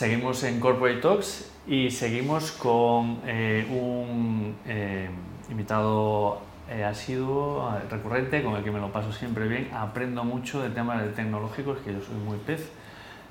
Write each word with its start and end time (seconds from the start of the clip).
Seguimos 0.00 0.42
en 0.44 0.60
Corporate 0.60 0.98
Talks 1.02 1.50
y 1.66 1.90
seguimos 1.90 2.52
con 2.52 3.20
eh, 3.26 3.66
un 3.68 4.56
eh, 4.66 5.10
invitado 5.50 6.40
eh, 6.70 6.84
asiduo, 6.84 7.70
recurrente, 7.90 8.42
con 8.42 8.54
el 8.56 8.64
que 8.64 8.70
me 8.70 8.80
lo 8.80 8.90
paso 8.90 9.12
siempre 9.12 9.46
bien. 9.46 9.68
Aprendo 9.74 10.24
mucho 10.24 10.62
de 10.62 10.70
temas 10.70 11.02
tecnológicos, 11.14 11.80
que 11.80 11.92
yo 11.92 12.00
soy 12.00 12.14
muy 12.14 12.38
pez. 12.38 12.70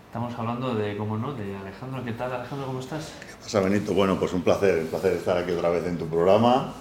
Estamos 0.05 0.37
hablando 0.37 0.75
de, 0.75 0.95
¿cómo 0.95 1.17
no?, 1.17 1.33
de 1.33 1.57
Alejandro. 1.57 2.05
¿Qué 2.05 2.11
tal, 2.11 2.33
Alejandro? 2.33 2.67
¿Cómo 2.67 2.81
estás? 2.81 3.15
¿Qué 3.19 3.33
pasa, 3.41 3.61
Benito? 3.61 3.95
Bueno, 3.95 4.19
pues 4.19 4.31
un 4.33 4.43
placer, 4.43 4.77
un 4.77 4.89
placer 4.89 5.13
estar 5.13 5.39
aquí 5.39 5.53
otra 5.53 5.69
vez 5.69 5.87
en 5.87 5.97
tu 5.97 6.05
programa. 6.05 6.71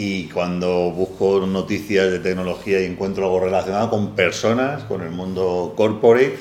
Y 0.00 0.28
cuando 0.28 0.92
busco 0.92 1.44
noticias 1.44 2.08
de 2.08 2.20
tecnología 2.20 2.80
y 2.80 2.84
encuentro 2.84 3.24
algo 3.24 3.40
relacionado 3.40 3.90
con 3.90 4.14
personas, 4.14 4.84
con 4.84 5.02
el 5.02 5.10
mundo 5.10 5.74
corporate, 5.76 6.38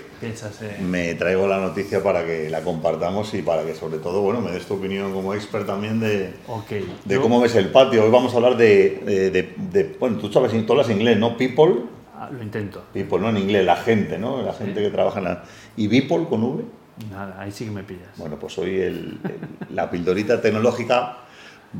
me 0.83 1.15
traigo 1.15 1.47
la 1.47 1.59
noticia 1.59 2.03
para 2.03 2.23
que 2.23 2.51
la 2.51 2.61
compartamos 2.61 3.33
y 3.33 3.41
para 3.41 3.63
que 3.65 3.73
sobre 3.73 3.97
todo, 3.97 4.21
bueno, 4.21 4.41
me 4.41 4.51
des 4.51 4.67
tu 4.67 4.75
opinión 4.75 5.11
como 5.11 5.33
expert 5.33 5.65
también 5.65 5.99
de, 5.99 6.35
ok. 6.47 6.69
de 7.05 7.15
Yo- 7.15 7.21
cómo 7.23 7.41
ves 7.41 7.55
el 7.55 7.69
patio. 7.69 8.03
Hoy 8.03 8.11
vamos 8.11 8.31
a 8.33 8.37
hablar 8.37 8.57
de, 8.57 9.01
de- 9.03 9.31
de- 9.31 9.53
de- 9.57 9.95
bueno, 9.99 10.17
tú 10.19 10.31
sabes, 10.31 10.51
tú 10.67 10.73
hablas 10.73 10.91
inglés, 10.91 11.17
¿no? 11.17 11.35
People, 11.35 11.81
Ah, 12.15 12.29
lo 12.31 12.43
intento. 12.43 12.83
people, 12.93 13.17
¿no? 13.19 13.29
En 13.29 13.37
inglés, 13.37 13.65
la 13.65 13.75
gente, 13.77 14.19
¿no? 14.19 14.43
La 14.43 14.53
gente 14.53 14.81
que 14.83 14.91
trabaja 14.91 15.17
en 15.17 15.25
la... 15.25 15.43
¿Y 15.75 15.87
people 15.87 16.25
con 16.29 16.43
V? 16.43 16.63
Nada, 17.11 17.37
ahí 17.41 17.51
sí 17.51 17.65
que 17.65 17.71
me 17.71 17.81
pillas. 17.83 18.09
Bueno, 18.17 18.37
pues 18.39 18.55
hoy 18.59 18.75
el- 18.81 19.19
el- 19.23 19.75
la 19.75 19.89
pildorita 19.89 20.41
tecnológica 20.41 21.17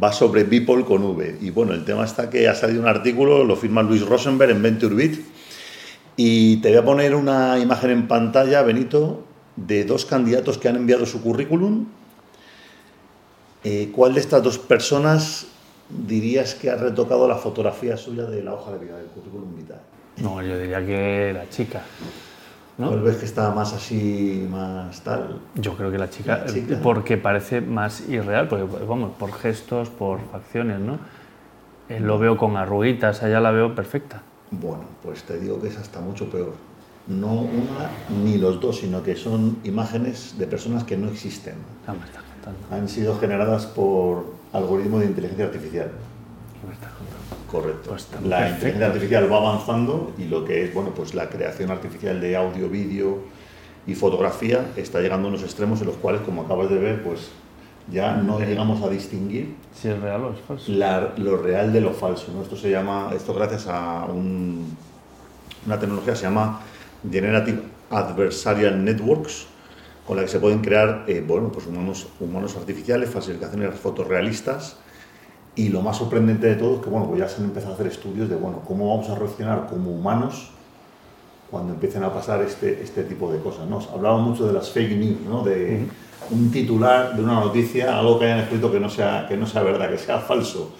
va 0.02 0.12
sobre 0.12 0.44
Beeple 0.44 0.86
con 0.86 1.04
V. 1.04 1.38
Y 1.42 1.50
bueno, 1.50 1.74
el 1.74 1.86
tema 1.86 2.06
está 2.06 2.30
que 2.30 2.48
ha 2.48 2.56
salido 2.56 2.82
un 2.82 2.88
artículo, 2.88 3.44
lo 3.44 3.56
firma 3.56 3.82
Luis 3.84 4.06
Rosenberg 4.06 4.52
en 4.52 4.62
VentureBeat. 4.62 5.20
Y 6.16 6.58
te 6.58 6.70
voy 6.70 6.78
a 6.78 6.86
poner 6.86 7.16
una 7.16 7.60
imagen 7.60 7.92
en 7.92 8.08
pantalla, 8.08 8.62
Benito, 8.64 9.24
de 9.56 9.86
dos 9.86 10.06
candidatos 10.06 10.58
que 10.58 10.68
han 10.68 10.76
enviado 10.76 11.06
su 11.06 11.22
currículum. 11.22 11.88
Eh, 13.64 13.92
¿Cuál 13.94 14.16
de 14.16 14.22
estas 14.22 14.44
dos 14.44 14.58
personas 14.58 15.48
dirías 15.90 16.56
que 16.56 16.70
ha 16.70 16.76
retocado 16.76 17.28
la 17.28 17.36
fotografía 17.36 17.98
suya 17.98 18.24
de 18.24 18.44
la 18.44 18.54
hoja 18.54 18.72
de 18.72 18.80
vida 18.80 18.98
del 18.98 19.08
currículum 19.08 19.56
vital? 19.56 19.82
No, 20.18 20.42
yo 20.42 20.58
diría 20.58 20.86
que 20.86 21.34
la 21.34 21.50
chica. 21.50 21.84
¿No? 22.78 22.90
¿Cuál 22.90 23.02
ves 23.02 23.18
que 23.18 23.26
está 23.26 23.52
más 23.52 23.74
así, 23.74 24.48
más 24.50 25.02
tal? 25.02 25.40
Yo 25.56 25.76
creo 25.76 25.92
que 25.92 25.98
la 25.98 26.10
chica, 26.10 26.40
La 26.40 26.46
chica. 26.46 26.80
porque 26.82 27.18
parece 27.18 27.62
más 27.62 28.08
irreal, 28.08 28.48
porque 28.48 28.66
vamos, 28.86 29.12
por 29.18 29.32
gestos, 29.34 29.90
por 29.90 30.20
facciones, 30.32 30.80
¿no? 30.80 31.00
Eh, 31.90 32.00
lo 32.00 32.20
veo 32.20 32.38
con 32.38 32.58
arruguitas, 32.58 33.24
allá 33.24 33.40
la 33.40 33.52
veo 33.52 33.74
perfecta. 33.74 34.22
Bueno, 34.52 34.84
pues 35.04 35.24
te 35.24 35.40
digo 35.40 35.62
que 35.62 35.70
es 35.70 35.78
hasta 35.78 36.00
mucho 36.02 36.30
peor. 36.30 36.54
No 37.08 37.32
una 37.34 37.90
ni 38.24 38.38
los 38.38 38.60
dos, 38.60 38.80
sino 38.80 39.02
que 39.02 39.16
son 39.16 39.58
imágenes 39.64 40.36
de 40.38 40.46
personas 40.48 40.84
que 40.84 40.98
no 40.98 41.08
existen. 41.08 41.56
¿Qué 41.86 41.92
me 41.94 41.98
contando? 41.98 42.76
Han 42.76 42.90
sido 42.90 43.18
generadas 43.18 43.66
por 43.66 44.26
algoritmos 44.52 45.02
de 45.02 45.08
inteligencia 45.08 45.46
artificial. 45.46 45.92
¿Qué 46.62 46.68
me 46.68 46.74
estás 46.74 46.90
contando? 46.92 47.52
Correcto. 47.52 47.90
Pues 47.92 48.08
la 48.24 48.50
inteligencia 48.50 48.88
artificial 48.88 49.32
va 49.32 49.38
avanzando 49.38 50.12
y 50.18 50.26
lo 50.26 50.44
que 50.46 50.64
es, 50.66 50.74
bueno, 50.74 50.92
pues 50.96 51.14
la 51.14 51.30
creación 51.30 51.72
artificial 51.72 52.20
de 52.20 52.36
audio, 52.36 52.70
vídeo 52.70 53.20
y 53.86 53.96
fotografía 53.96 54.66
está 54.76 55.00
llegando 55.00 55.28
a 55.28 55.32
unos 55.32 55.44
extremos 55.44 55.80
en 55.82 55.88
los 55.88 55.96
cuales, 55.98 56.22
como 56.22 56.42
acabas 56.44 56.70
de 56.70 56.78
ver, 56.78 57.04
pues 57.04 57.30
ya 57.90 58.18
no 58.18 58.40
llegamos 58.40 58.82
a 58.82 58.90
distinguir 58.90 59.56
Si 59.74 59.88
es 59.88 59.98
real 60.02 60.26
o 60.26 60.34
es 60.34 60.40
falso. 60.42 60.72
la- 60.74 61.14
lo 61.18 61.38
real 61.38 61.72
de 61.72 61.80
lo 61.82 61.94
falso. 61.94 62.32
¿no? 62.34 62.42
Esto 62.42 62.58
se 62.58 62.70
llama, 62.70 63.12
esto 63.16 63.34
gracias 63.34 63.68
a 63.68 64.06
un- 64.06 64.76
una 65.66 65.80
tecnología 65.80 66.14
que 66.14 66.20
se 66.20 66.26
llama 66.26 66.62
Generative 67.10 67.62
Adversarial 67.90 68.84
Networks, 68.84 69.46
con 70.06 70.18
la 70.18 70.24
que 70.24 70.28
se 70.30 70.40
pueden 70.40 70.60
crear 70.60 71.06
eh, 71.08 71.24
bueno, 71.26 71.50
pues 71.52 71.66
humanos, 71.68 72.08
humanos 72.20 72.56
artificiales, 72.58 73.10
falsificaciones 73.10 73.74
fotorrealistas. 73.80 74.78
Y 75.58 75.70
lo 75.70 75.82
más 75.82 75.98
sorprendente 75.98 76.48
de 76.48 76.56
todo 76.56 76.76
es 76.76 76.82
que 76.84 76.90
bueno, 76.90 77.08
pues 77.08 77.20
ya 77.20 77.28
se 77.28 77.38
han 77.42 77.46
empezado 77.46 77.74
a 77.74 77.76
hacer 77.76 77.88
estudios 77.88 78.30
de 78.30 78.36
bueno, 78.36 78.62
cómo 78.68 78.96
vamos 78.96 79.10
a 79.10 79.16
reaccionar 79.16 79.66
como 79.68 79.90
humanos 79.92 80.52
cuando 81.50 81.74
empiecen 81.74 82.04
a 82.04 82.14
pasar 82.14 82.44
este, 82.44 82.82
este 82.84 83.04
tipo 83.04 83.32
de 83.32 83.40
cosas. 83.40 83.68
¿no? 83.68 83.80
Hablaba 83.94 84.20
mucho 84.20 84.46
de 84.46 84.54
las 84.54 84.70
fake 84.70 84.96
news, 84.98 85.22
¿no? 85.28 85.44
de 85.44 85.88
un 86.30 86.52
titular 86.52 87.16
de 87.16 87.24
una 87.24 87.40
noticia, 87.40 87.98
algo 87.98 88.20
que 88.20 88.26
hayan 88.26 88.40
escrito 88.40 88.72
que 88.72 88.80
no, 88.80 88.90
sea, 88.90 89.26
que 89.28 89.36
no 89.36 89.48
sea 89.48 89.64
verdad, 89.64 89.90
que 89.90 89.98
sea 89.98 90.20
falso. 90.20 90.72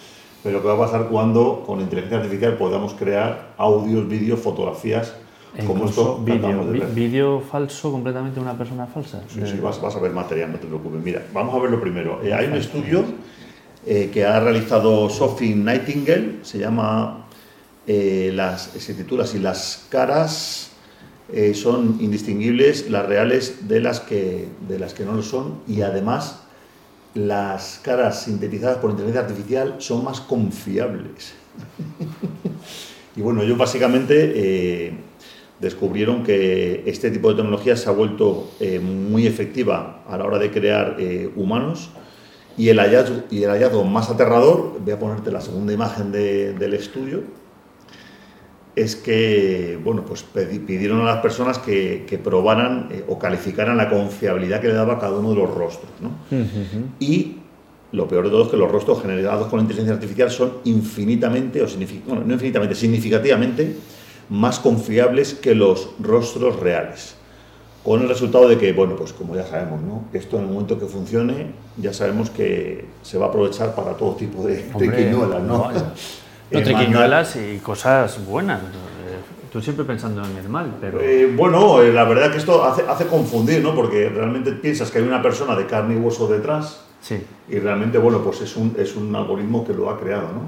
Pero 0.44 0.62
¿qué 0.62 0.68
va 0.68 0.76
a 0.76 0.78
pasar 0.78 1.08
cuando 1.08 1.64
con 1.66 1.82
inteligencia 1.82 2.20
artificial 2.20 2.54
podamos 2.54 2.94
crear 2.94 3.54
audios, 3.58 4.08
vídeos, 4.08 4.40
fotografías 4.40 5.16
E 5.58 5.66
como 5.66 5.86
esto 5.86 6.22
vídeo, 6.22 7.40
de 7.40 7.44
falso, 7.50 7.92
completamente 7.92 8.40
una 8.40 8.54
persona 8.54 8.86
falsa. 8.86 9.24
Sí, 9.28 9.40
De- 9.40 9.48
sí, 9.50 9.60
vas, 9.60 9.82
vas 9.82 9.96
a 9.96 10.00
ver 10.00 10.12
material, 10.12 10.52
no 10.52 10.60
te 10.60 10.68
preocupes. 10.68 11.02
Mira, 11.02 11.26
vamos 11.34 11.56
a 11.56 11.60
ver 11.60 11.72
lo 11.72 11.82
primero. 11.82 12.22
Eh, 12.24 12.32
hay 12.32 12.46
un 12.46 12.54
estudio 12.54 13.04
eh, 13.90 14.10
que 14.12 14.26
ha 14.26 14.38
realizado 14.42 15.10
Sophie 15.10 15.56
Nightingale, 15.56 16.40
se 16.42 16.60
llama, 16.60 17.26
eh, 17.88 18.32
las, 18.34 18.64
se 18.64 18.94
titula 18.94 19.24
así, 19.24 19.40
Las 19.40 19.86
caras 19.88 20.72
eh, 21.32 21.54
son 21.54 21.98
indistinguibles, 22.02 22.90
las 22.90 23.06
reales 23.06 23.70
de 23.70 23.80
las, 23.80 24.02
que, 24.02 24.50
de 24.68 24.78
las 24.78 24.94
que 24.94 25.06
no 25.06 25.14
lo 25.14 25.22
son, 25.24 25.62
y 25.70 25.84
además 25.84 26.42
las 27.14 27.80
caras 27.82 28.24
sintetizadas 28.24 28.80
por 28.80 28.90
inteligencia 28.90 29.22
artificial 29.22 29.76
son 29.78 30.04
más 30.04 30.20
confiables. 30.20 31.34
Y 33.16 33.22
bueno, 33.22 33.42
ellos 33.42 33.58
básicamente 33.58 34.94
descubrieron 35.60 36.22
que 36.22 36.84
este 36.86 37.10
tipo 37.10 37.30
de 37.30 37.38
tecnología 37.38 37.76
se 37.76 37.90
ha 37.90 37.92
vuelto 37.92 38.52
muy 38.80 39.26
efectiva 39.26 40.04
a 40.08 40.20
la 40.20 40.26
hora 40.26 40.38
de 40.38 40.52
crear 40.52 40.98
humanos 41.36 41.90
y 42.58 42.70
el, 42.70 42.80
hallazgo, 42.80 43.24
y 43.30 43.44
el 43.44 43.50
hallazgo 43.52 43.84
más 43.84 44.10
aterrador, 44.10 44.80
voy 44.84 44.92
a 44.92 45.00
ponerte 45.00 45.32
la 45.32 45.42
segunda 45.42 45.72
imagen 45.74 46.12
de- 46.12 46.54
del 46.54 46.74
estudio, 46.74 47.22
es 48.76 48.96
que 48.96 49.80
bueno, 49.84 50.04
pues 50.06 50.24
pidieron 50.24 51.02
a 51.02 51.06
las 51.06 51.18
personas 51.22 51.58
que, 51.58 52.06
que 52.08 52.20
probaran 52.20 52.90
eh, 52.92 53.04
o 53.08 53.18
calificaran 53.18 53.76
la 53.78 53.90
confiabilidad 53.90 54.62
que 54.62 54.68
le 54.68 54.74
daba 54.76 55.00
cada 55.00 55.18
uno 55.18 55.30
de 55.32 55.36
los 55.36 55.54
rostros. 55.54 55.90
¿no? 56.00 56.12
Y 57.00 57.38
lo 57.92 58.08
peor 58.08 58.26
de 58.26 58.30
todo 58.32 58.44
es 58.44 58.50
que 58.50 58.58
los 58.58 58.72
rostros 58.72 59.02
generados 59.02 59.48
con 59.48 59.60
inteligencia 59.62 59.94
artificial 59.96 60.30
son 60.30 60.54
infinitamente, 60.66 61.64
o 61.64 61.68
bueno, 62.06 62.24
no 62.26 62.34
infinitamente, 62.34 62.76
significativamente 62.76 63.76
más 64.30 64.60
confiables 64.60 65.34
que 65.34 65.56
los 65.56 65.90
rostros 66.00 66.60
reales. 66.60 67.16
Con 67.88 68.02
el 68.02 68.10
resultado 68.10 68.50
de 68.50 68.58
que, 68.58 68.74
bueno, 68.74 68.98
pues 68.98 69.14
como 69.14 69.34
ya 69.34 69.46
sabemos, 69.48 69.82
¿no? 69.82 70.04
Esto 70.12 70.36
en 70.36 70.44
el 70.44 70.50
momento 70.50 70.78
que 70.78 70.88
funcione, 70.88 71.52
ya 71.78 71.94
sabemos 71.94 72.30
que 72.30 72.84
se 73.02 73.18
va 73.18 73.28
a 73.28 73.30
aprovechar 73.30 73.74
para 73.76 73.94
todo 73.94 74.14
tipo 74.16 74.46
de 74.46 74.58
triquiñuelas, 74.78 75.42
¿no? 75.44 75.60
vaya. 75.60 75.94
No, 76.52 76.60
Eh, 76.60 76.64
triquiñuelas 76.64 77.38
y 77.38 77.60
cosas 77.60 78.20
buenas. 78.26 78.60
Eh, 78.62 78.66
Tú 79.54 79.62
siempre 79.62 79.86
pensando 79.86 80.22
en 80.22 80.36
el 80.36 80.50
mal, 80.50 80.76
pero... 80.82 81.00
Eh, 81.00 81.34
bueno, 81.34 81.82
eh, 81.82 81.94
la 81.94 82.04
verdad 82.04 82.30
que 82.30 82.40
esto 82.40 82.62
hace, 82.66 82.84
hace 82.90 83.08
confundir, 83.08 83.64
¿no? 83.64 83.74
Porque 83.74 84.10
realmente 84.10 84.52
piensas 84.52 84.92
que 84.92 84.98
hay 84.98 85.06
una 85.06 85.22
persona 85.22 85.56
de 85.56 85.66
carne 85.66 85.96
y 85.96 85.98
hueso 85.98 86.28
detrás 86.28 86.82
Sí. 87.00 87.24
y 87.48 87.58
realmente, 87.60 87.98
bueno, 88.00 88.22
pues 88.22 88.42
es 88.42 88.58
un, 88.58 88.76
es 88.78 88.98
un 88.98 89.16
algoritmo 89.16 89.66
que 89.66 89.74
lo 89.74 89.90
ha 89.90 89.98
creado, 89.98 90.28
¿no? 90.34 90.42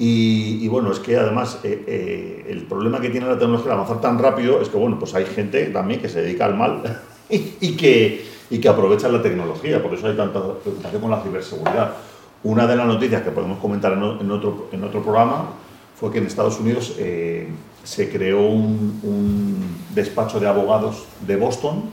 Y, 0.00 0.64
y 0.64 0.68
bueno, 0.68 0.90
es 0.90 0.98
que 0.98 1.18
además 1.18 1.58
eh, 1.62 1.84
eh, 1.86 2.46
el 2.48 2.62
problema 2.62 3.02
que 3.02 3.10
tiene 3.10 3.26
la 3.26 3.38
tecnología 3.38 3.72
al 3.72 3.80
avanzar 3.80 4.00
tan 4.00 4.18
rápido 4.18 4.62
es 4.62 4.70
que, 4.70 4.78
bueno, 4.78 4.98
pues 4.98 5.14
hay 5.14 5.26
gente 5.26 5.66
también 5.66 6.00
que 6.00 6.08
se 6.08 6.22
dedica 6.22 6.46
al 6.46 6.56
mal 6.56 7.02
y, 7.28 7.56
y 7.60 7.76
que, 7.76 8.24
y 8.48 8.58
que 8.58 8.68
aprovecha 8.70 9.10
la 9.10 9.20
tecnología, 9.20 9.82
por 9.82 9.92
eso 9.92 10.06
hay 10.06 10.16
tanta 10.16 10.40
preocupación 10.54 11.02
con 11.02 11.10
la 11.10 11.20
ciberseguridad. 11.20 11.96
Una 12.44 12.66
de 12.66 12.76
las 12.76 12.86
noticias 12.86 13.20
que 13.20 13.30
podemos 13.30 13.58
comentar 13.58 13.92
en, 13.92 14.02
en 14.02 14.30
otro, 14.30 14.68
en 14.72 14.82
otro 14.84 15.02
programa 15.02 15.50
fue 15.94 16.10
que 16.10 16.16
en 16.16 16.26
Estados 16.26 16.58
Unidos 16.58 16.94
eh, 16.98 17.48
se 17.84 18.08
creó 18.08 18.40
un, 18.40 19.00
un 19.02 19.76
despacho 19.94 20.40
de 20.40 20.48
abogados 20.48 21.04
de 21.26 21.36
Boston 21.36 21.90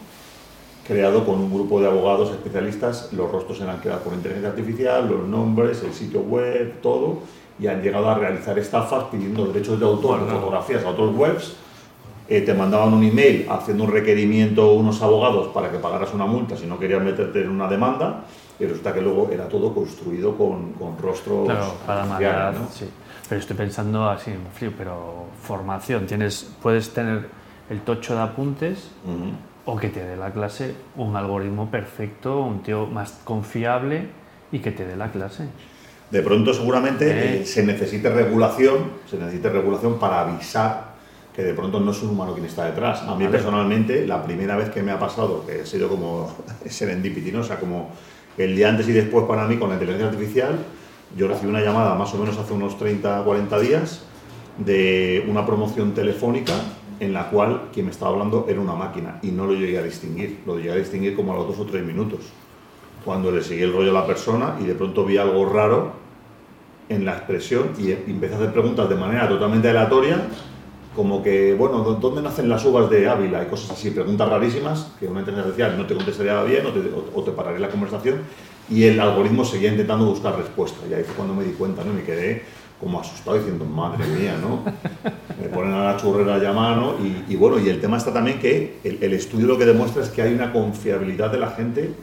creado 0.88 1.25
con 1.25 1.39
un 1.39 1.53
grupo 1.53 1.81
de 1.81 1.88
abogados 1.88 2.31
especialistas, 2.31 3.12
los 3.12 3.30
rostros 3.30 3.60
eran 3.60 3.80
creados 3.80 4.03
por 4.03 4.13
inteligencia 4.13 4.51
artificial, 4.51 5.10
los 5.10 5.27
nombres, 5.27 5.83
el 5.83 5.92
sitio 5.92 6.21
web, 6.21 6.75
todo, 6.81 7.19
y 7.59 7.68
han 7.68 7.81
llegado 7.81 8.09
a 8.09 8.15
realizar 8.15 8.57
estafas 8.59 9.06
pidiendo 9.06 9.45
derechos 9.48 9.80
de 9.80 9.86
autor 9.86 10.25
de 10.25 10.31
fotografías 10.31 10.83
a 10.83 10.89
otros 10.89 11.15
webs. 11.15 11.56
Eh, 12.30 12.42
te 12.42 12.54
mandaban 12.54 12.94
un 12.94 13.04
email 13.04 13.48
haciendo 13.50 13.86
un 13.86 13.92
requerimiento 13.92 14.74
unos 14.74 15.01
abogados 15.01 15.48
para 15.54 15.71
que 15.71 15.77
pagaras 15.77 16.13
una 16.13 16.25
multa 16.25 16.57
si 16.57 16.65
no 16.68 16.77
querías 16.77 17.01
meterte 17.01 17.42
en 17.42 17.50
una 17.50 17.69
demanda, 17.69 18.25
y 18.59 18.65
resulta 18.65 18.94
que 18.94 19.01
luego 19.01 19.30
era 19.31 19.48
todo 19.48 19.74
construido 19.74 20.36
con, 20.36 20.74
con 20.74 20.98
rostros 20.98 21.45
Claro, 21.45 21.74
para 21.86 22.06
matar, 22.06 22.54
¿no? 22.54 22.68
sí. 22.69 22.89
Pero 23.30 23.39
estoy 23.42 23.56
pensando 23.56 24.10
así 24.10 24.31
en 24.31 24.45
frío, 24.53 24.71
pero 24.77 25.25
formación. 25.42 26.06
Tienes, 26.06 26.50
puedes 26.62 26.94
tener 26.94 27.27
el 27.69 27.81
tocho 27.81 28.15
de 28.15 28.21
apuntes 28.21 28.89
Ujú. 29.06 29.31
o 29.74 29.77
que 29.77 29.89
te 29.89 30.03
dé 30.03 30.15
la 30.18 30.31
clase 30.31 30.75
un 30.98 31.15
algoritmo 31.15 31.69
perfecto, 31.69 32.39
un 32.39 32.62
tío 32.62 32.88
más 32.88 33.19
confiable 33.24 34.07
y 34.51 34.60
que 34.60 34.71
te 34.71 34.86
dé 34.86 34.95
la 34.98 35.12
clase. 35.12 35.48
De 36.12 36.21
pronto 36.21 36.54
seguramente 36.54 37.42
Eh. 37.42 37.45
se 37.45 37.63
necesite 37.63 38.09
regulación, 38.09 38.92
se 39.09 39.18
necesite 39.18 39.50
regulación 39.50 40.00
para 40.00 40.21
avisar 40.21 40.95
que 41.36 41.44
de 41.44 41.54
pronto 41.54 41.80
no 41.80 41.92
es 41.92 42.01
un 42.01 42.09
humano 42.12 42.33
quien 42.33 42.45
está 42.45 42.65
detrás. 42.65 43.01
A 43.04 43.13
mí 43.15 43.27
personalmente, 43.27 44.07
la 44.07 44.24
primera 44.24 44.56
vez 44.56 44.69
que 44.69 44.81
me 44.81 44.92
ha 44.92 44.98
pasado, 45.00 45.45
que 45.45 45.62
ha 45.62 45.65
sido 45.65 45.88
como 45.89 46.31
serendipity, 46.68 47.31
¿no? 47.31 47.42
o 47.42 47.44
sea, 47.44 47.59
como 47.59 47.89
el 48.38 48.56
día 48.56 48.69
antes 48.69 48.88
y 48.88 48.92
después 48.92 49.25
para 49.25 49.45
mí 49.48 49.57
con 49.57 49.69
la 49.69 49.75
inteligencia 49.75 50.09
artificial, 50.09 50.57
yo 51.15 51.27
recibí 51.27 51.50
una 51.50 51.62
llamada 51.62 51.94
más 51.95 52.13
o 52.13 52.18
menos 52.18 52.38
hace 52.38 52.53
unos 52.53 52.77
30 52.77 53.24
40 53.24 53.60
días 53.60 54.01
de 54.57 55.25
una 55.27 55.45
promoción 55.45 55.94
telefónica 55.94 56.53
en 57.00 57.13
la 57.13 57.30
cual 57.30 57.69
quien 57.71 57.86
me 57.86 57.92
estaba 57.92 58.12
hablando 58.12 58.48
era 58.50 58.60
una 58.60 58.74
máquina 58.74 59.19
y 59.21 59.30
no 59.31 59.45
lo 59.45 59.53
llegué 59.53 59.77
a 59.77 59.83
distinguir, 59.83 60.39
lo 60.45 60.57
llegué 60.57 60.71
a 60.71 60.75
distinguir 60.75 61.15
como 61.15 61.33
a 61.33 61.36
los 61.36 61.48
dos 61.48 61.60
o 61.60 61.65
tres 61.65 61.83
minutos, 61.86 62.21
cuando 63.07 63.31
le 63.31 63.42
seguí 63.42 63.62
el 63.62 63.71
rollo 63.71 63.92
a 63.92 64.01
la 64.01 64.06
persona 64.06 64.57
y 64.59 64.65
de 64.65 64.75
pronto 64.75 65.06
vi 65.06 65.15
algo 65.15 65.45
raro 65.45 65.94
en 66.89 67.06
la 67.06 67.13
expresión 67.13 67.69
y 67.80 67.94
empecé 67.94 68.33
a 68.33 68.38
hacer 68.38 68.51
preguntas 68.51 68.89
de 68.89 68.95
manera 68.95 69.30
totalmente 69.30 69.69
aleatoria, 69.69 70.27
como 70.94 71.24
que, 71.24 71.54
bueno, 71.54 71.80
¿dónde 72.01 72.21
nacen 72.21 72.50
las 72.50 72.65
uvas 72.65 72.89
de 72.89 73.07
Ávila? 73.07 73.44
Y 73.44 73.45
cosas 73.45 73.71
así, 73.71 73.92
preguntas 73.92 74.27
rarísimas 74.27 74.92
que 75.00 75.07
una 75.07 75.21
inteligencia 75.21 75.68
artificial 75.68 75.77
no 75.77 75.88
te 75.88 75.95
contestaría 75.95 76.44
bien 76.44 76.65
o 76.65 76.71
te, 76.71 76.81
o 77.15 77.24
te 77.24 77.31
pararía 77.31 77.59
la 77.59 77.69
conversación 77.69 78.18
y 78.69 78.83
el 78.83 79.00
algoritmo 79.00 79.45
seguía 79.45 79.71
intentando 79.71 80.06
buscar 80.06 80.36
respuesta. 80.38 80.86
Y 80.89 80.94
ahí 80.94 81.03
fue 81.06 81.15
cuando 81.15 81.33
me 81.33 81.45
di 81.45 81.53
cuenta, 81.53 81.86
¿no? 81.86 81.94
Me 81.94 82.03
quedé 82.03 82.44
como 82.77 83.00
asustado 83.00 83.38
diciendo, 83.38 83.63
madre 83.63 84.06
mía, 84.06 84.36
¿no? 84.42 84.63
Me 85.42 85.48
ponen 85.48 85.74
a 85.75 85.94
la 85.94 85.98
churrera 85.98 86.36
a 86.36 86.39
llamar, 86.39 86.75
¿no? 86.75 86.95
Y, 87.30 87.38
bueno, 87.38 87.57
y 87.57 87.69
el 87.69 87.80
tema 87.80 87.95
está 87.95 88.12
también 88.12 88.38
que 88.39 88.80
el, 88.83 89.13
estudio 89.13 89.48
lo 89.48 89.57
que 89.57 89.65
demuestra 89.65 90.03
es 90.03 90.10
que 90.10 90.21
hay 90.21 90.33
una 90.33 90.51
confiabilidad 90.51 91.31
de 91.31 91.38
la 91.38 91.51
gente, 91.51 91.94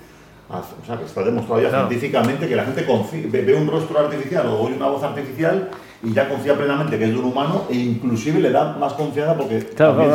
o 0.48 0.86
sea, 0.86 0.96
que 0.98 1.04
está 1.04 1.22
demostrado 1.22 1.62
ya 1.62 1.70
científicamente 1.70 2.46
que 2.46 2.56
la 2.56 2.64
gente 2.64 2.86
ve, 3.30 3.54
un 3.54 3.66
rostro 3.66 3.98
artificial 3.98 4.46
o 4.46 4.60
oye 4.60 4.76
una 4.76 4.88
voz 4.88 5.02
artificial 5.02 5.70
y 6.02 6.12
ya 6.12 6.28
confía 6.28 6.54
plenamente 6.54 6.98
que 6.98 7.04
es 7.04 7.10
de 7.10 7.16
un 7.16 7.24
humano 7.24 7.62
e 7.70 7.76
inclusive 7.76 8.40
le 8.40 8.50
da 8.50 8.76
más 8.76 8.92
confianza 8.92 9.34
porque 9.36 9.60
también, 9.62 10.10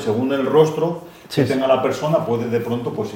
Según, 0.00 0.32
el 0.32 0.46
rostro 0.46 1.02
que 1.32 1.44
tenga 1.44 1.68
la 1.68 1.80
persona 1.82 2.24
puede 2.26 2.48
de 2.48 2.60
pronto 2.60 2.92
pues 2.92 3.10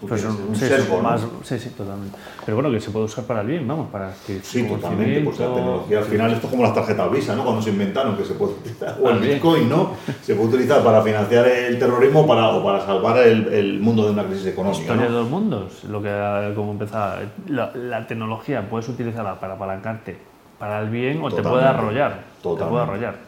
pues 0.00 0.24
un, 0.24 0.30
un 0.30 1.02
más, 1.02 1.20
sí, 1.42 1.58
sí, 1.58 1.70
totalmente. 1.70 2.16
Pero 2.44 2.56
bueno, 2.56 2.70
que 2.70 2.80
se 2.80 2.90
puede 2.90 3.06
usar 3.06 3.24
para 3.24 3.40
el 3.40 3.48
bien, 3.48 3.66
vamos, 3.66 3.88
para 3.90 4.12
que 4.26 4.40
Sí, 4.40 4.62
totalmente, 4.62 5.20
pues 5.22 5.40
la 5.40 5.46
tecnología 5.54 5.98
al 5.98 6.04
final, 6.04 6.32
esto 6.32 6.46
es 6.46 6.50
como 6.50 6.62
las 6.62 6.74
tarjetas 6.74 7.10
Visa, 7.10 7.34
¿no? 7.34 7.42
Cuando 7.42 7.62
se 7.62 7.70
inventaron 7.70 8.16
que 8.16 8.24
se 8.24 8.34
puede 8.34 8.52
utilizar, 8.52 8.96
o 9.02 9.10
el 9.10 9.18
Bitcoin, 9.18 9.68
¿no? 9.68 9.92
Se 10.22 10.34
puede 10.34 10.50
utilizar 10.50 10.84
para 10.84 11.02
financiar 11.02 11.48
el 11.48 11.78
terrorismo 11.78 12.26
para, 12.26 12.50
o 12.50 12.62
para 12.62 12.84
salvar 12.84 13.18
el, 13.18 13.52
el 13.52 13.80
mundo 13.80 14.04
de 14.04 14.12
una 14.12 14.24
crisis 14.24 14.46
económica. 14.46 14.82
Historia 14.82 15.04
de 15.06 15.10
dos 15.10 15.28
mundos, 15.28 15.84
lo 15.84 16.00
que 16.00 16.52
como 16.54 16.72
empezaba, 16.72 17.18
la, 17.48 17.72
la, 17.74 18.06
tecnología 18.06 18.68
puedes 18.68 18.88
utilizarla 18.88 19.40
para 19.40 19.54
apalancarte 19.54 20.16
para 20.58 20.80
el 20.80 20.90
bien 20.90 21.20
o 21.22 21.30
te 21.30 21.42
puede 21.42 21.64
arrollar. 21.64 22.22
Totalmente. 22.42 22.64
Te 22.64 22.70
puede 22.70 22.82
arrollar. 22.82 23.27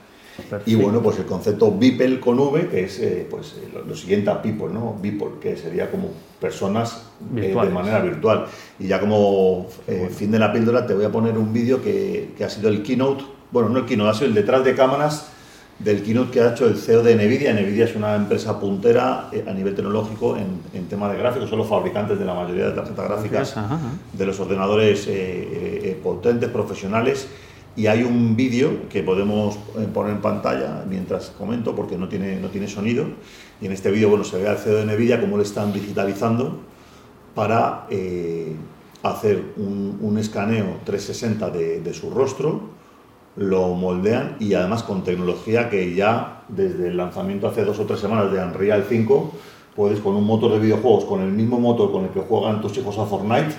Y 0.66 0.74
bueno, 0.74 1.00
pues 1.02 1.18
el 1.18 1.26
concepto 1.26 1.78
people 1.78 2.20
con 2.20 2.38
V, 2.38 2.68
que 2.68 2.84
es 2.84 2.98
eh, 2.98 3.26
pues, 3.28 3.54
eh, 3.58 3.68
lo, 3.86 3.94
siguiente 3.94 4.30
a 4.30 4.40
people, 4.40 4.68
¿no? 4.72 4.96
People, 5.00 5.38
que 5.40 5.56
sería 5.56 5.90
como 5.90 6.08
personas 6.40 7.04
eh, 7.36 7.54
de 7.54 7.70
manera 7.70 8.00
virtual. 8.00 8.46
Y 8.78 8.86
ya 8.86 9.00
como 9.00 9.66
fin 10.14 10.30
de 10.30 10.38
la 10.38 10.52
píldora 10.52 10.86
te 10.86 10.94
voy 10.94 11.04
a 11.04 11.12
poner 11.12 11.36
un 11.38 11.52
vídeo 11.52 11.82
que, 11.82 12.30
que, 12.36 12.44
ha 12.44 12.48
sido 12.48 12.68
el 12.68 12.82
keynote, 12.82 13.24
bueno, 13.50 13.68
no 13.68 13.78
el 13.80 13.86
keynote, 13.86 14.10
ha 14.10 14.14
sido 14.14 14.26
el 14.28 14.34
detrás 14.34 14.64
de 14.64 14.74
cámaras 14.74 15.28
del 15.78 16.02
keynote 16.02 16.30
que 16.30 16.40
ha 16.40 16.52
hecho 16.52 16.66
el 16.66 16.76
CEO 16.76 17.02
de 17.02 17.14
Nvidia. 17.16 17.52
Nvidia 17.54 17.84
es 17.84 17.96
una 17.96 18.14
empresa 18.14 18.60
puntera 18.60 19.30
a 19.30 19.52
nivel 19.52 19.74
tecnológico 19.74 20.36
en, 20.36 20.60
en 20.74 20.88
tema 20.88 21.10
de 21.10 21.18
gráficos, 21.18 21.48
son 21.48 21.58
los 21.58 21.68
fabricantes 21.68 22.18
de 22.18 22.24
la 22.24 22.34
mayoría 22.34 22.66
de 22.66 22.72
tarjetas 22.72 23.08
gráficas, 23.08 23.54
de 24.12 24.26
los 24.26 24.38
ordenadores 24.40 25.08
potentes, 26.02 26.50
profesionales 26.50 27.28
y 27.76 27.86
hay 27.86 28.02
un 28.02 28.36
vídeo 28.36 28.88
que 28.88 29.02
podemos 29.02 29.56
eh, 29.78 29.86
poner 29.92 30.14
en 30.14 30.20
pantalla 30.20 30.84
mientras 30.88 31.30
comento 31.30 31.74
porque 31.74 31.96
no 31.96 32.08
tiene, 32.08 32.40
no 32.40 32.48
tiene 32.48 32.68
sonido. 32.68 33.04
Y 33.60 33.66
en 33.66 33.72
este 33.72 33.90
vídeo 33.90 34.08
bueno, 34.08 34.24
se 34.24 34.38
ve 34.38 34.48
al 34.48 34.58
CEO 34.58 34.76
de 34.76 34.86
Nvidia 34.86 35.20
cómo 35.20 35.36
le 35.36 35.44
están 35.44 35.72
digitalizando 35.72 36.58
para 37.34 37.86
eh, 37.90 38.54
hacer 39.02 39.52
un, 39.56 40.18
escaneo 40.18 40.78
360 40.84 41.50
de, 41.50 41.80
de, 41.80 41.94
su 41.94 42.10
rostro, 42.10 42.60
lo 43.36 43.68
moldean 43.74 44.36
y 44.40 44.54
además 44.54 44.82
con 44.82 45.04
tecnología 45.04 45.70
que 45.70 45.94
ya 45.94 46.42
desde 46.48 46.88
el 46.88 46.96
lanzamiento 46.96 47.46
hace 47.46 47.64
dos 47.64 47.78
o 47.78 47.86
tres 47.86 48.00
semanas 48.00 48.32
de 48.32 48.42
Unreal 48.42 48.84
5 48.88 49.32
puedes 49.74 50.00
con 50.00 50.14
un 50.14 50.26
motor 50.26 50.52
de 50.52 50.58
videojuegos, 50.58 51.04
con 51.04 51.22
el 51.22 51.30
mismo 51.30 51.58
motor 51.58 51.92
con 51.92 52.04
el 52.04 52.10
que 52.10 52.20
juegan 52.20 52.60
tus 52.60 52.76
hijos 52.76 52.98
a 52.98 53.06
Fortnite, 53.06 53.54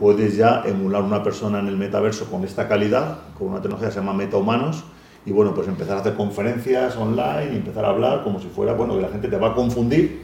puedes 0.00 0.34
ya 0.34 0.62
emular 0.64 1.02
una 1.02 1.22
persona 1.22 1.58
en 1.58 1.68
el 1.68 1.76
metaverso 1.76 2.24
con 2.30 2.42
esta 2.42 2.66
calidad, 2.66 3.18
con 3.38 3.48
una 3.48 3.60
tecnología 3.60 3.88
que 3.88 3.94
se 3.94 4.00
llama 4.00 4.14
MetaHumanos, 4.14 4.82
y 5.26 5.30
bueno, 5.30 5.54
pues 5.54 5.68
empezar 5.68 5.98
a 5.98 6.00
hacer 6.00 6.14
conferencias 6.14 6.96
online 6.96 7.52
y 7.52 7.56
empezar 7.56 7.84
a 7.84 7.90
hablar 7.90 8.24
como 8.24 8.40
si 8.40 8.48
fuera, 8.48 8.72
bueno, 8.72 8.94
que 8.94 9.02
la 9.02 9.10
gente 9.10 9.28
te 9.28 9.36
va 9.36 9.48
a 9.48 9.54
confundir 9.54 10.22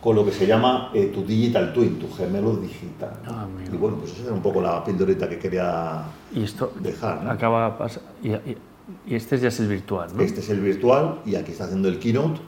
con 0.00 0.16
lo 0.16 0.24
que 0.24 0.32
se 0.32 0.44
llama 0.44 0.90
eh, 0.92 1.12
tu 1.14 1.24
digital 1.24 1.72
twin, 1.72 2.00
tu 2.00 2.12
gemelo 2.12 2.56
digital. 2.56 3.12
Ah, 3.26 3.46
y 3.72 3.76
bueno, 3.76 3.96
pues 3.98 4.12
esa 4.12 4.24
era 4.24 4.32
un 4.32 4.42
poco 4.42 4.60
la 4.60 4.82
pildorita 4.84 5.28
que 5.28 5.38
quería 5.38 6.02
y 6.34 6.42
esto 6.42 6.72
dejar. 6.80 7.28
Acaba 7.28 7.76
y, 8.20 8.30
y, 8.30 8.58
y, 9.06 9.14
este 9.14 9.38
ya 9.38 9.48
es 9.48 9.60
el 9.60 9.68
virtual, 9.68 10.10
¿no? 10.16 10.22
Este 10.22 10.40
es 10.40 10.50
el 10.50 10.60
virtual 10.60 11.20
y 11.24 11.36
aquí 11.36 11.52
está 11.52 11.64
haciendo 11.64 11.86
el 11.88 12.00
keynote. 12.00 12.40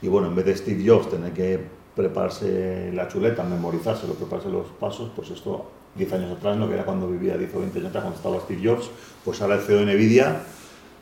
Y 0.00 0.08
bueno, 0.08 0.28
en 0.28 0.34
vez 0.34 0.46
de 0.46 0.56
Steve 0.56 0.82
Jobs 0.86 1.10
tener 1.10 1.32
que 1.32 1.62
prepararse 1.94 2.92
la 2.94 3.08
chuleta, 3.08 3.42
memorizárselo, 3.42 4.14
prepararse 4.14 4.48
los 4.48 4.68
pasos, 4.68 5.10
pues 5.14 5.30
esto 5.30 5.66
10 5.98 6.12
años 6.12 6.36
atrás, 6.38 6.56
¿no? 6.56 6.68
que 6.68 6.74
era 6.74 6.84
cuando 6.84 7.08
vivía 7.08 7.36
10 7.36 7.54
o 7.54 7.60
20 7.60 7.78
años 7.78 7.88
atrás, 7.90 8.04
cuando 8.04 8.16
estaba 8.16 8.40
Steve 8.40 8.68
Jobs, 8.68 8.90
pues 9.24 9.42
ahora 9.42 9.56
el 9.56 9.60
CEO 9.62 9.84
de 9.84 9.94
Nvidia 9.94 10.40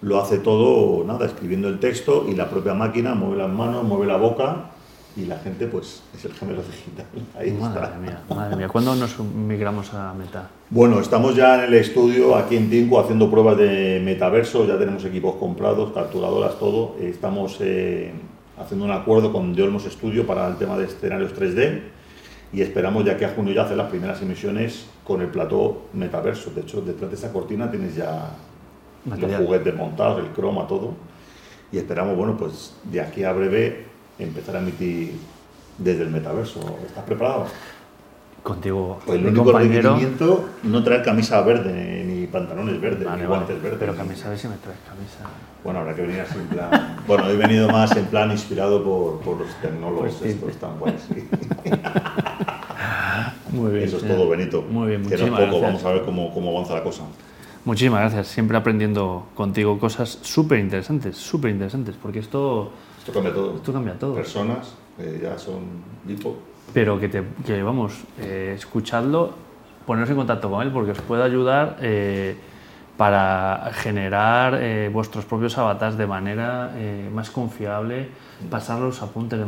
lo 0.02 0.20
hace 0.20 0.38
todo, 0.38 1.04
nada, 1.04 1.26
escribiendo 1.26 1.68
el 1.68 1.78
texto 1.78 2.26
y 2.28 2.34
la 2.34 2.50
propia 2.50 2.74
máquina 2.74 3.14
mueve 3.14 3.36
las 3.36 3.50
manos, 3.50 3.84
mueve 3.84 4.06
la 4.06 4.16
boca 4.16 4.70
y 5.16 5.24
la 5.24 5.38
gente 5.38 5.66
pues 5.66 6.02
es 6.14 6.24
el 6.26 6.32
gemelo 6.34 6.62
digital. 6.62 7.06
Ahí 7.38 7.52
madre 7.52 7.96
Mía, 8.02 8.20
madre 8.28 8.56
mía, 8.56 8.68
¿cuándo 8.68 8.94
nos 8.94 9.18
migramos 9.18 9.94
a 9.94 10.12
Meta? 10.12 10.50
Bueno, 10.68 11.00
estamos 11.00 11.34
ya 11.34 11.56
en 11.58 11.72
el 11.72 11.74
estudio 11.74 12.36
aquí 12.36 12.56
en 12.56 12.68
Tinku 12.68 12.98
haciendo 12.98 13.30
pruebas 13.30 13.56
de 13.56 14.00
metaverso, 14.04 14.66
ya 14.66 14.78
tenemos 14.78 15.04
equipos 15.04 15.36
comprados, 15.36 15.92
capturadoras, 15.92 16.58
todo. 16.58 16.96
Estamos 17.00 17.56
eh, 17.60 18.12
haciendo 18.58 18.84
un 18.84 18.90
acuerdo 18.90 19.32
con 19.32 19.54
Diolmos 19.54 19.84
Studio 19.84 20.26
para 20.26 20.46
el 20.48 20.56
tema 20.56 20.76
de 20.76 20.84
escenarios 20.84 21.34
3D 21.34 21.95
y 22.52 22.62
esperamos 22.62 23.04
ya 23.04 23.16
que 23.16 23.24
a 23.24 23.30
junio 23.30 23.52
ya 23.52 23.62
hacer 23.62 23.76
las 23.76 23.88
primeras 23.88 24.20
emisiones 24.22 24.86
con 25.04 25.20
el 25.20 25.28
plató 25.28 25.86
metaverso. 25.92 26.50
De 26.50 26.62
hecho, 26.62 26.80
detrás 26.80 27.10
de 27.10 27.16
esa 27.16 27.32
cortina 27.32 27.70
tienes 27.70 27.96
ya 27.96 28.30
Material. 29.04 29.40
los 29.40 29.46
juguetes 29.46 29.74
montados, 29.74 30.20
el 30.20 30.30
croma, 30.30 30.66
todo. 30.66 30.94
Y 31.72 31.78
esperamos, 31.78 32.16
bueno, 32.16 32.36
pues 32.36 32.74
de 32.84 33.00
aquí 33.00 33.24
a 33.24 33.32
breve 33.32 33.86
empezar 34.18 34.56
a 34.56 34.58
emitir 34.60 35.14
desde 35.78 36.02
el 36.02 36.10
metaverso. 36.10 36.60
¿Estás 36.86 37.04
preparado? 37.04 37.46
Contigo, 38.42 39.00
pues 39.04 39.18
el 39.18 39.26
único 39.26 39.44
compañero... 39.44 39.94
requerimiento 39.94 40.48
no 40.62 40.84
traer 40.84 41.02
camisa 41.02 41.40
verde 41.42 41.95
pantalones 42.36 42.80
verdes 42.80 43.08
ni 43.18 43.24
guantes 43.24 43.62
verdes. 43.62 43.78
Pero 43.78 43.96
camisa, 43.96 44.26
a 44.26 44.30
ver 44.30 44.38
si 44.38 44.48
me 44.48 44.56
traes 44.56 44.78
camisa. 44.86 45.30
Bueno, 45.64 45.80
habrá 45.80 45.94
que 45.94 46.02
venir 46.02 46.20
así 46.20 46.38
en 46.38 46.48
plan. 46.48 46.96
bueno, 47.06 47.28
he 47.28 47.36
venido 47.36 47.68
más 47.68 47.96
en 47.96 48.06
plan 48.06 48.30
inspirado 48.30 48.84
por, 48.84 49.20
por 49.20 49.38
los 49.38 49.54
tecnólogos 49.60 50.14
pues 50.14 50.34
estos 50.34 50.56
tan 50.56 50.78
buenos. 50.78 51.02
Muy 53.52 53.72
bien. 53.72 53.84
Eso 53.84 53.96
es 53.96 54.06
todo, 54.06 54.28
Benito. 54.28 54.62
Muy 54.62 54.88
bien, 54.88 55.02
muchísimas 55.02 55.40
poco, 55.40 55.42
gracias. 55.42 55.62
vamos 55.62 55.84
a 55.84 55.92
ver 55.92 56.02
cómo, 56.02 56.32
cómo 56.32 56.50
avanza 56.50 56.74
la 56.74 56.82
cosa. 56.82 57.02
Muchísimas 57.64 58.00
gracias. 58.00 58.28
Siempre 58.28 58.56
aprendiendo 58.56 59.26
contigo 59.34 59.78
cosas 59.78 60.18
súper 60.22 60.60
interesantes, 60.60 61.16
súper 61.16 61.50
interesantes, 61.50 61.96
porque 62.00 62.20
esto... 62.20 62.70
Esto 62.98 63.12
cambia 63.12 63.34
todo. 63.34 63.56
Esto 63.56 63.72
cambia 63.72 63.94
todo. 63.94 64.14
Personas 64.14 64.74
eh, 64.98 65.20
ya 65.22 65.38
son 65.38 65.62
tipo. 66.06 66.36
Pero 66.72 66.98
que, 66.98 67.08
te, 67.08 67.22
que 67.44 67.62
vamos, 67.62 67.94
eh, 68.20 68.54
escuchadlo, 68.56 69.34
poneros 69.86 70.10
en 70.10 70.16
contacto 70.16 70.50
con 70.50 70.62
él, 70.62 70.72
porque 70.72 70.90
os 70.90 71.00
puede 71.00 71.22
ayudar... 71.22 71.76
Eh, 71.80 72.36
para 72.96 73.70
generar 73.74 74.58
eh, 74.60 74.88
vuestros 74.92 75.24
propios 75.24 75.56
avatars 75.58 75.98
de 75.98 76.06
manera 76.06 76.72
eh, 76.76 77.10
más 77.12 77.30
confiable, 77.30 78.08
pasar 78.50 78.80
los 78.80 79.02
apuntes, 79.02 79.38
de, 79.38 79.44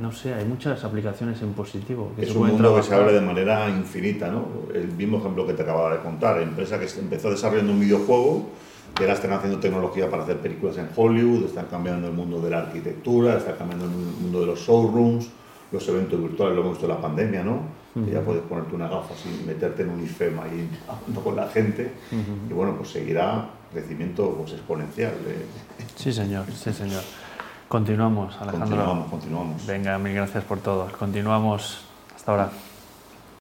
no 0.00 0.12
sé, 0.12 0.34
hay 0.34 0.44
muchas 0.44 0.82
aplicaciones 0.82 1.40
en 1.42 1.52
positivo. 1.52 2.12
Que 2.16 2.24
es 2.24 2.34
un 2.34 2.48
mundo 2.48 2.74
que 2.74 2.82
se 2.82 2.94
abre 2.94 3.12
de 3.12 3.20
manera 3.20 3.68
infinita, 3.68 4.28
¿no? 4.28 4.46
El 4.74 4.88
mismo 4.92 5.18
ejemplo 5.18 5.46
que 5.46 5.52
te 5.52 5.62
acababa 5.62 5.92
de 5.94 6.00
contar, 6.00 6.40
empresa 6.40 6.78
que 6.78 6.86
empezó 6.98 7.30
desarrollando 7.30 7.72
un 7.72 7.80
videojuego, 7.80 8.50
que 8.94 9.04
ahora 9.04 9.14
están 9.14 9.32
haciendo 9.32 9.60
tecnología 9.60 10.10
para 10.10 10.24
hacer 10.24 10.38
películas 10.38 10.76
en 10.78 10.88
Hollywood, 10.94 11.44
están 11.44 11.66
cambiando 11.66 12.08
el 12.08 12.14
mundo 12.14 12.40
de 12.40 12.50
la 12.50 12.58
arquitectura, 12.60 13.36
están 13.36 13.56
cambiando 13.56 13.84
el 13.84 13.90
mundo 13.92 14.40
de 14.40 14.46
los 14.46 14.58
showrooms, 14.58 15.30
los 15.72 15.88
eventos 15.88 16.20
virtuales, 16.20 16.56
lo 16.56 16.62
hemos 16.62 16.72
visto 16.74 16.86
en 16.86 16.92
la 16.92 17.00
pandemia, 17.00 17.42
¿no? 17.42 17.78
que 18.04 18.12
ya 18.12 18.20
puedes 18.20 18.42
ponerte 18.42 18.76
una 18.76 18.86
gafa 18.86 19.14
sin 19.16 19.44
meterte 19.44 19.82
en 19.82 19.90
un 19.90 20.04
IFEMA 20.04 20.46
y 20.46 20.68
hablando 20.88 21.20
con 21.20 21.36
la 21.36 21.48
gente, 21.48 21.90
y 22.48 22.52
bueno, 22.52 22.76
pues 22.76 22.90
seguirá 22.90 23.50
crecimiento 23.72 24.34
pues, 24.38 24.52
exponencial. 24.52 25.12
Sí, 25.96 26.12
señor, 26.12 26.46
sí, 26.52 26.72
señor. 26.72 27.02
Continuamos, 27.68 28.34
Alejandro. 28.36 28.68
Continuamos, 28.68 29.10
continuamos. 29.10 29.66
Venga, 29.66 29.98
mil 29.98 30.14
gracias 30.14 30.44
por 30.44 30.58
todo. 30.58 30.88
Continuamos. 30.98 31.80
Hasta 32.16 32.30
ahora. 32.30 32.50